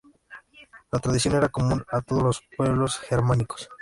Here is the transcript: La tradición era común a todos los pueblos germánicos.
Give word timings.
La 0.91 0.97
tradición 0.97 1.35
era 1.35 1.49
común 1.49 1.85
a 1.87 2.01
todos 2.01 2.23
los 2.23 2.41
pueblos 2.57 2.97
germánicos. 2.97 3.69